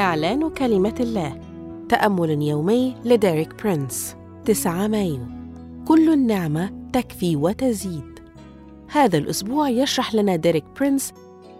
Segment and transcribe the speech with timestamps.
[0.00, 1.40] إعلان كلمة الله.
[1.88, 5.20] تأمل يومي لديريك برينس 9 مايو.
[5.88, 8.18] كل النعمة تكفي وتزيد.
[8.88, 11.12] هذا الأسبوع يشرح لنا ديريك برينس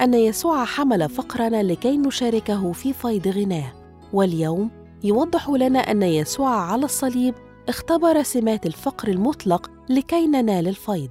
[0.00, 3.72] أن يسوع حمل فقرنا لكي نشاركه في فيض غناه.
[4.12, 4.70] واليوم
[5.04, 7.34] يوضح لنا أن يسوع على الصليب
[7.68, 11.10] اختبر سمات الفقر المطلق لكي ننال الفيض.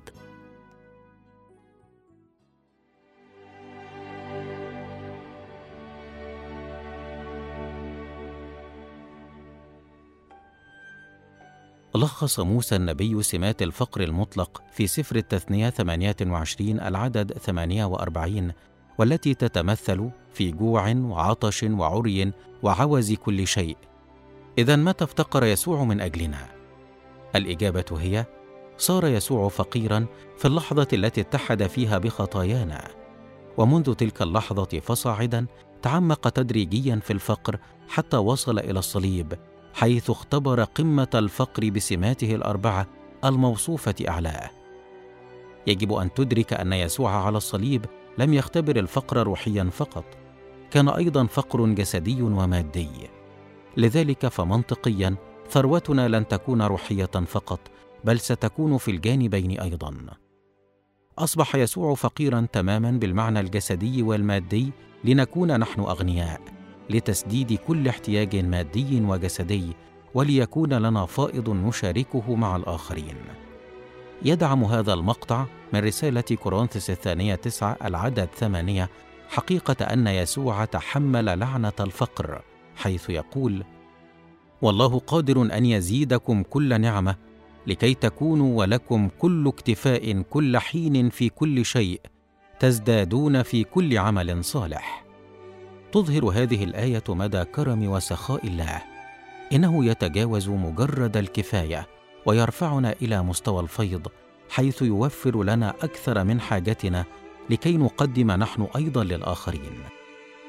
[11.96, 18.52] لخص موسى النبي سمات الفقر المطلق في سفر التثنية 28 العدد 48
[18.98, 22.32] والتي تتمثل في جوع وعطش وعري
[22.64, 23.78] وعوز كل شيء
[24.58, 26.48] إذا متى افتقر يسوع من أجلنا؟
[27.36, 28.26] الإجابة هي:
[28.78, 30.06] صار يسوع فقيرا
[30.38, 32.88] في اللحظة التي اتحد فيها بخطايانا،
[33.58, 35.46] ومنذ تلك اللحظة فصاعدا
[35.82, 39.34] تعمق تدريجيا في الفقر حتى وصل إلى الصليب،
[39.78, 42.88] حيث اختبر قمة الفقر بسماته الأربعة
[43.26, 44.50] الموصوفة أعلاه.
[45.68, 47.86] يجب أن تدرك أن يسوع على الصليب
[48.18, 50.06] لم يختبر الفقر روحيا فقط،
[50.72, 52.90] كان أيضا فقر جسدي ومادي.
[53.78, 55.16] لذلك فمنطقيا
[55.50, 57.60] ثروتنا لن تكون روحية فقط
[58.04, 59.96] بل ستكون في الجانبين أيضا
[61.18, 64.72] أصبح يسوع فقيرا تماما بالمعنى الجسدي والمادي
[65.04, 66.57] لنكون نحن أغنياء
[66.90, 69.76] لتسديد كل احتياج مادي وجسدي
[70.14, 73.16] وليكون لنا فائض نشاركه مع الآخرين.
[74.26, 78.90] يدعم هذا المقطع من رسالة كورنثس الثانية تسعة العدد ثمانية
[79.30, 82.42] حقيقة أن يسوع تحمل لعنة الفقر
[82.76, 83.64] حيث يقول
[84.62, 87.16] والله قادر أن يزيدكم كل نعمة
[87.68, 92.02] لكي تكونوا ولكم كل اكتفاء كل حين في كل شيء
[92.60, 95.07] تزدادون في كل عمل صالح.
[95.92, 98.84] تظهر هذه الآية مدى كرم وسخاء الله.
[99.54, 101.88] إنه يتجاوز مجرد الكفاية
[102.26, 104.08] ويرفعنا إلى مستوى الفيض
[104.50, 107.06] حيث يوفر لنا أكثر من حاجتنا
[107.50, 109.84] لكي نقدم نحن أيضا للآخرين.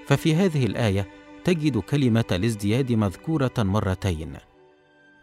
[0.07, 1.09] ففي هذه الآية
[1.45, 4.35] تجد كلمة الازدياد مذكورة مرتين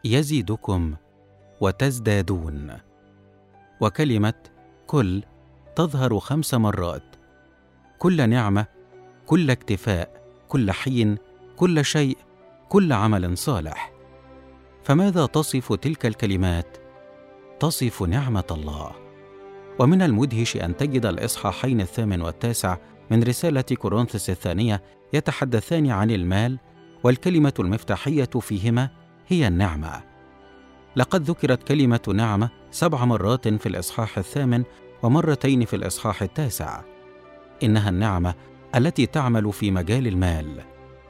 [0.05, 0.95] يزيدكم
[1.61, 2.77] وتزدادون.
[3.81, 4.33] وكلمة
[4.87, 5.23] كل
[5.75, 7.03] تظهر خمس مرات
[7.99, 8.65] كل نعمة
[9.25, 11.17] كل اكتفاء كل حين
[11.55, 12.17] كل شيء
[12.69, 13.91] كل عمل صالح
[14.83, 16.77] فماذا تصف تلك الكلمات
[17.59, 18.91] تصف نعمة الله
[19.79, 22.77] ومن المدهش أن تجد الإصحاحين الثامن والتاسع
[23.11, 24.81] من رسالة كورنثس الثانية
[25.13, 26.59] يتحدثان عن المال
[27.03, 28.89] والكلمة المفتاحية فيهما
[29.27, 30.03] هي النعمة.
[30.95, 34.63] لقد ذكرت كلمة نعمة سبع مرات في الإصحاح الثامن
[35.03, 36.81] ومرتين في الإصحاح التاسع.
[37.63, 38.35] إنها النعمة
[38.75, 40.61] التي تعمل في مجال المال،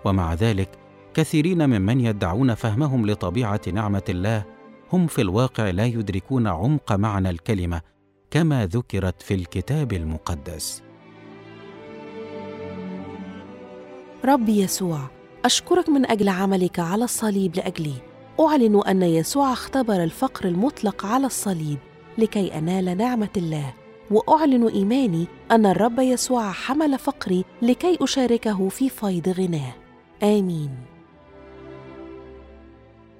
[0.06, 0.70] ومع ذلك
[1.14, 4.46] كثيرين ممن يدعون فهمهم لطبيعة نعمة الله
[4.94, 7.82] هم في الواقع لا يدركون عمق معنى الكلمة
[8.32, 10.84] كما ذكرت في الكتاب المقدس.
[14.26, 15.00] رب يسوع
[15.46, 17.94] أشكرك من أجل عملك على الصليب لأجلي.
[18.40, 21.78] أعلن أن يسوع اختبر الفقر المطلق على الصليب
[22.18, 23.74] لكي أنال نعمة الله.
[24.12, 29.74] وأعلن إيماني أن الرب يسوع حمل فقري لكي أشاركه في فيض غناه.
[30.24, 30.70] آمين.